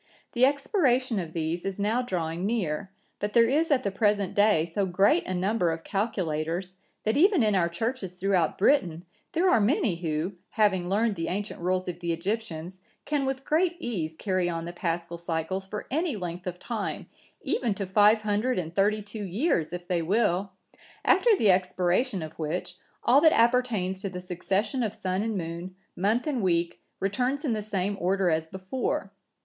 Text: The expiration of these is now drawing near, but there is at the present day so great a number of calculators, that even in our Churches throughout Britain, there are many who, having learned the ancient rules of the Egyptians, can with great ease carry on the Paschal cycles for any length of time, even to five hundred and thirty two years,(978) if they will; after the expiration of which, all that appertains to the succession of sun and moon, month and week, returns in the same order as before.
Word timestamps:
The 0.31 0.45
expiration 0.45 1.19
of 1.19 1.33
these 1.33 1.63
is 1.63 1.77
now 1.77 2.01
drawing 2.01 2.43
near, 2.43 2.89
but 3.19 3.33
there 3.33 3.47
is 3.47 3.69
at 3.69 3.83
the 3.83 3.91
present 3.91 4.33
day 4.33 4.65
so 4.65 4.87
great 4.87 5.23
a 5.27 5.35
number 5.35 5.69
of 5.71 5.83
calculators, 5.83 6.73
that 7.03 7.17
even 7.17 7.43
in 7.43 7.53
our 7.53 7.69
Churches 7.69 8.15
throughout 8.15 8.57
Britain, 8.57 9.05
there 9.33 9.47
are 9.47 9.61
many 9.61 9.97
who, 9.97 10.33
having 10.49 10.89
learned 10.89 11.13
the 11.17 11.27
ancient 11.27 11.59
rules 11.61 11.87
of 11.87 11.99
the 11.99 12.11
Egyptians, 12.11 12.79
can 13.05 13.27
with 13.27 13.45
great 13.45 13.75
ease 13.77 14.15
carry 14.17 14.49
on 14.49 14.65
the 14.65 14.73
Paschal 14.73 15.19
cycles 15.19 15.67
for 15.67 15.85
any 15.91 16.15
length 16.15 16.47
of 16.47 16.57
time, 16.57 17.05
even 17.43 17.75
to 17.75 17.85
five 17.85 18.23
hundred 18.23 18.57
and 18.57 18.73
thirty 18.73 19.03
two 19.03 19.23
years,(978) 19.23 19.73
if 19.81 19.87
they 19.87 20.01
will; 20.01 20.51
after 21.05 21.29
the 21.37 21.51
expiration 21.51 22.23
of 22.23 22.39
which, 22.39 22.77
all 23.03 23.21
that 23.21 23.33
appertains 23.33 24.01
to 24.01 24.09
the 24.09 24.19
succession 24.19 24.81
of 24.81 24.95
sun 24.95 25.21
and 25.21 25.37
moon, 25.37 25.75
month 25.95 26.25
and 26.25 26.41
week, 26.41 26.81
returns 26.99 27.45
in 27.45 27.53
the 27.53 27.61
same 27.61 27.95
order 28.01 28.31
as 28.31 28.47
before. 28.47 29.11